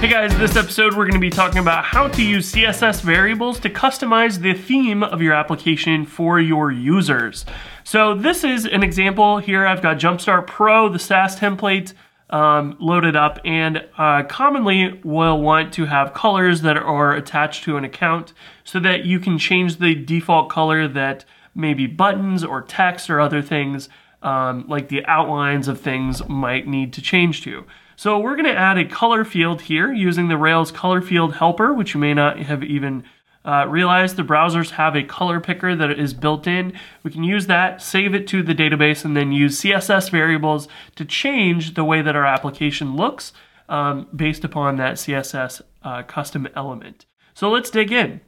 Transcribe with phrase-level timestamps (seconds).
[0.00, 3.60] Hey guys, this episode we're going to be talking about how to use CSS variables
[3.60, 7.44] to customize the theme of your application for your users.
[7.84, 9.66] So this is an example here.
[9.66, 11.92] I've got Jumpstart Pro, the SaaS template
[12.30, 17.76] um, loaded up, and uh, commonly will want to have colors that are attached to
[17.76, 18.32] an account
[18.64, 23.42] so that you can change the default color that maybe buttons or text or other
[23.42, 23.90] things
[24.22, 27.64] um, like the outlines of things might need to change to.
[27.96, 31.74] So we're going to add a color field here using the Rails color field helper,
[31.74, 33.04] which you may not have even
[33.44, 36.72] uh, realized the browsers have a color picker that is built in.
[37.02, 41.04] We can use that, save it to the database, and then use CSS variables to
[41.04, 43.32] change the way that our application looks
[43.68, 47.06] um, based upon that CSS uh, custom element.
[47.34, 48.20] So let's dig in.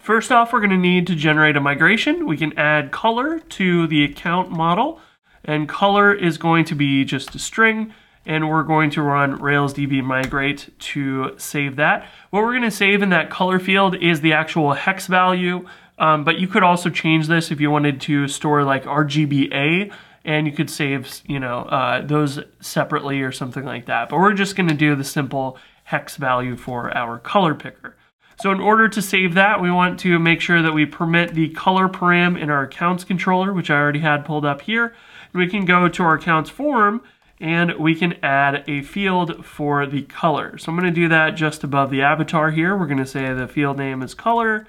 [0.00, 2.26] First off, we're going to need to generate a migration.
[2.26, 5.00] We can add color to the account model,
[5.44, 7.92] and color is going to be just a string
[8.24, 12.06] and we're going to run Rails DB migrate to save that.
[12.30, 15.66] What we're going to save in that color field is the actual hex value,
[15.98, 19.92] um, but you could also change this if you wanted to store like RGBA,
[20.24, 24.08] and you could save, you know, uh, those separately or something like that.
[24.08, 27.96] But we're just going to do the simple hex value for our color picker.
[28.40, 31.48] So in order to save that, we want to make sure that we permit the
[31.50, 34.94] color param in our accounts controller, which I already had pulled up here.
[35.32, 37.02] We can go to our accounts form
[37.42, 40.56] and we can add a field for the color.
[40.58, 42.76] So I'm going to do that just above the avatar here.
[42.76, 44.66] We're going to say the field name is color,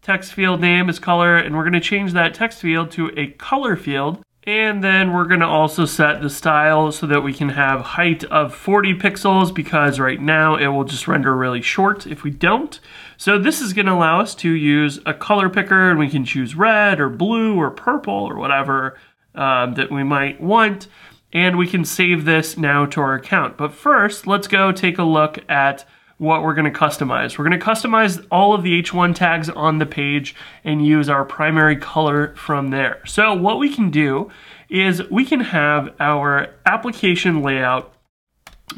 [0.00, 3.26] text field name is color, and we're going to change that text field to a
[3.32, 4.22] color field.
[4.44, 8.22] And then we're going to also set the style so that we can have height
[8.24, 12.78] of 40 pixels because right now it will just render really short if we don't.
[13.16, 16.24] So this is going to allow us to use a color picker and we can
[16.24, 18.96] choose red or blue or purple or whatever
[19.36, 20.88] um, that we might want
[21.32, 23.56] and we can save this now to our account.
[23.56, 25.84] But first, let's go take a look at
[26.18, 27.36] what we're going to customize.
[27.36, 30.34] We're going to customize all of the H1 tags on the page
[30.64, 33.02] and use our primary color from there.
[33.04, 34.30] So what we can do
[34.70, 37.92] is we can have our application layout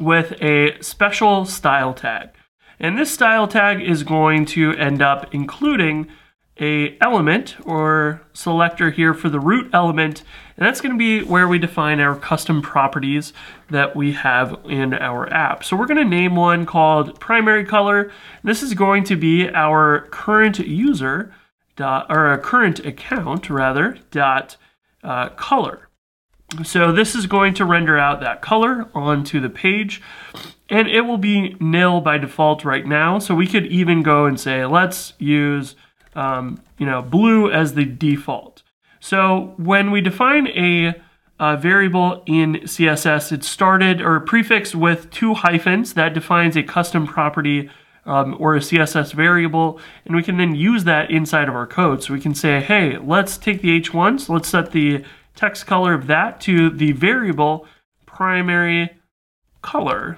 [0.01, 2.31] with a special style tag.
[2.81, 6.09] And this style tag is going to end up including
[6.61, 10.23] a element or selector here for the root element,
[10.57, 13.33] and that's going to be where we define our custom properties
[13.71, 15.63] that we have in our app.
[15.65, 18.11] So we're going to name one called primary color.
[18.43, 21.33] This is going to be our current user
[21.77, 24.57] dot, or a current account rather dot
[25.05, 25.89] uh, color.
[26.65, 30.01] So this is going to render out that color onto the page
[30.71, 33.19] and it will be nil by default right now.
[33.19, 35.77] So we could even go and say, let's use
[36.19, 38.63] um, you know, blue as the default.
[38.99, 41.01] So when we define a,
[41.39, 47.07] a variable in CSS, it's started or prefixed with two hyphens that defines a custom
[47.07, 47.71] property
[48.05, 52.03] um, or a CSS variable, and we can then use that inside of our code.
[52.03, 55.05] So we can say, hey, let's take the H1, so let's set the
[55.37, 57.67] text color of that to the variable
[58.07, 58.91] primary
[59.63, 60.17] color.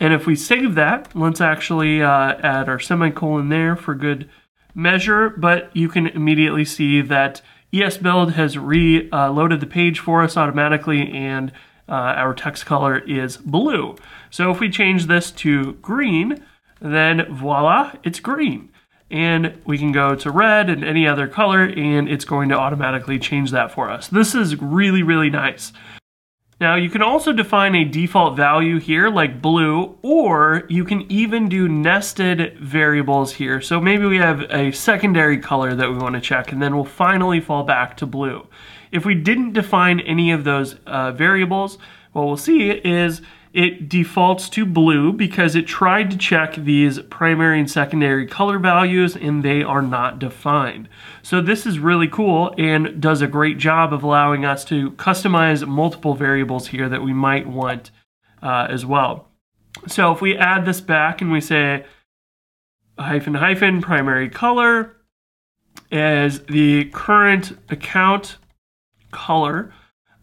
[0.00, 4.28] And if we save that, let's actually uh, add our semicolon there for good
[4.78, 11.10] measure, but you can immediately see that ESBuild has reloaded the page for us automatically
[11.10, 11.50] and
[11.88, 13.96] uh, our text color is blue.
[14.30, 16.44] So if we change this to green,
[16.80, 18.70] then voila, it's green.
[19.10, 23.18] And we can go to red and any other color and it's going to automatically
[23.18, 24.06] change that for us.
[24.08, 25.72] This is really, really nice.
[26.60, 31.48] Now you can also define a default value here like blue or you can even
[31.48, 33.60] do nested variables here.
[33.60, 36.84] So maybe we have a secondary color that we want to check and then we'll
[36.84, 38.48] finally fall back to blue.
[38.90, 41.78] If we didn't define any of those uh, variables,
[42.12, 43.22] what we'll see is
[43.52, 49.16] it defaults to blue because it tried to check these primary and secondary color values
[49.16, 50.88] and they are not defined.
[51.22, 55.66] So this is really cool and does a great job of allowing us to customize
[55.66, 57.90] multiple variables here that we might want
[58.42, 59.28] uh, as well.
[59.86, 61.84] So if we add this back and we say
[62.98, 64.96] hyphen hyphen primary color
[65.90, 68.36] as the current account
[69.10, 69.72] color,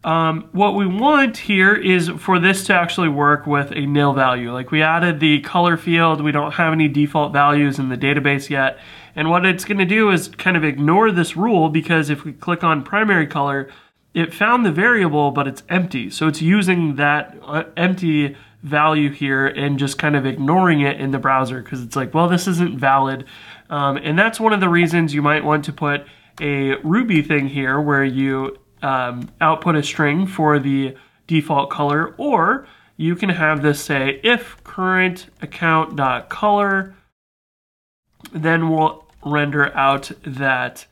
[0.06, 4.52] um, what we want here is for this to actually work with a nil value.
[4.52, 8.48] Like we added the color field, we don't have any default values in the database
[8.48, 8.78] yet.
[9.16, 12.62] And what it's gonna do is kind of ignore this rule because if we click
[12.62, 13.68] on primary color,
[14.14, 16.08] it found the variable, but it's empty.
[16.08, 21.10] So it's using that uh, empty value here and just kind of ignoring it in
[21.10, 23.24] the browser because it's like, well, this isn't valid.
[23.70, 26.06] Um, and that's one of the reasons you might want to put
[26.40, 30.96] a Ruby thing here where you um, output a string for the
[31.26, 36.94] default color, or you can have this say if current account dot color,
[38.32, 40.86] then we'll render out that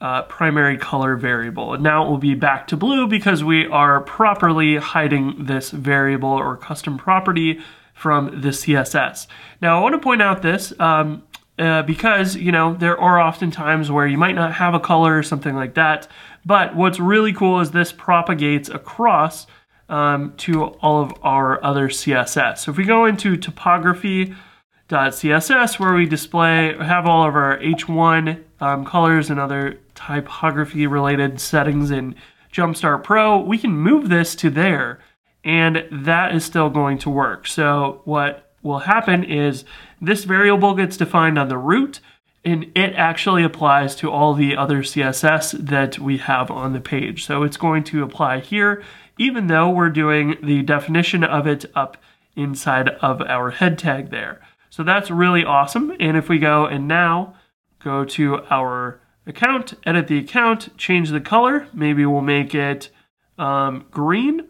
[0.00, 1.74] uh, primary color variable.
[1.74, 6.30] And now it will be back to blue because we are properly hiding this variable
[6.30, 7.58] or custom property
[7.94, 9.26] from the CSS.
[9.60, 11.24] Now I want to point out this um,
[11.60, 15.18] uh, because, you know, there are often times where you might not have a color
[15.18, 16.08] or something like that.
[16.44, 19.46] But what's really cool is this propagates across
[19.90, 22.58] um, to all of our other CSS.
[22.58, 28.86] So if we go into typography.css where we display, have all of our H1 um,
[28.86, 32.14] colors and other typography related settings in
[32.52, 35.00] Jumpstart Pro, we can move this to there
[35.44, 37.46] and that is still going to work.
[37.46, 39.64] So what will happen is
[40.00, 42.00] this variable gets defined on the root
[42.44, 47.24] and it actually applies to all the other CSS that we have on the page.
[47.26, 48.82] So it's going to apply here,
[49.18, 51.98] even though we're doing the definition of it up
[52.36, 54.40] inside of our head tag there.
[54.70, 55.94] So that's really awesome.
[56.00, 57.34] And if we go and now
[57.82, 62.88] go to our account, edit the account, change the color, maybe we'll make it
[63.36, 64.48] um, green.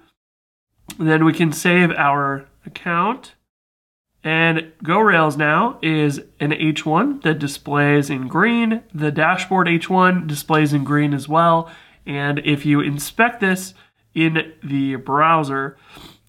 [0.98, 3.34] Then we can save our account
[4.22, 8.82] and GoRails now is an H1 that displays in green.
[8.92, 11.70] The dashboard H1 displays in green as well.
[12.04, 13.72] And if you inspect this
[14.14, 15.78] in the browser,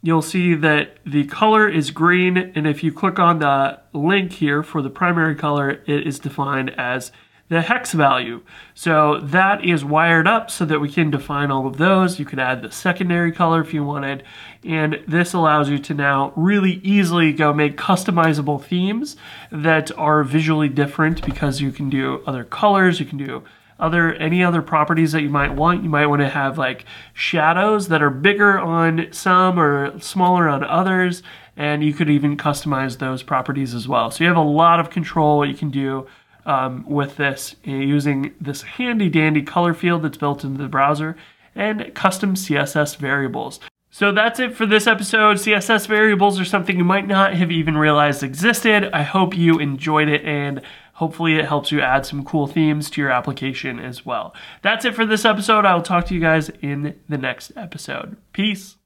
[0.02, 2.38] you'll see that the color is green.
[2.38, 6.70] And if you click on the link here for the primary color, it is defined
[6.78, 7.12] as
[7.51, 8.42] the hex value.
[8.74, 12.18] So that is wired up so that we can define all of those.
[12.18, 14.24] You could add the secondary color if you wanted.
[14.63, 19.18] And this allows you to now really easily go make customizable themes
[19.51, 23.44] that are visually different because you can do other colors, you can do
[23.77, 25.83] other any other properties that you might want.
[25.83, 30.63] You might want to have like shadows that are bigger on some or smaller on
[30.63, 31.21] others,
[31.57, 34.09] and you could even customize those properties as well.
[34.09, 36.07] So you have a lot of control what you can do
[36.46, 41.16] um, with this uh, using this handy dandy color field that's built into the browser
[41.56, 43.60] and custom CSS variables.
[43.94, 45.38] So that's it for this episode.
[45.38, 48.90] CSS variables are something you might not have even realized existed.
[48.94, 50.62] I hope you enjoyed it and
[50.94, 54.34] hopefully it helps you add some cool themes to your application as well.
[54.62, 55.66] That's it for this episode.
[55.66, 58.16] I will talk to you guys in the next episode.
[58.32, 58.78] Peace.